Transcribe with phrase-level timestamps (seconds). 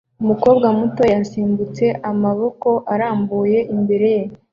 [0.21, 4.23] Umukobwa muto yasimbutse amaboko arambuye imbere ye